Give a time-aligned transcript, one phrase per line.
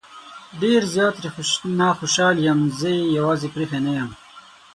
[0.61, 1.29] ډېر زيات ترې
[1.79, 4.09] نه خوشحال يم زه يې يوازې پرېښی نه يم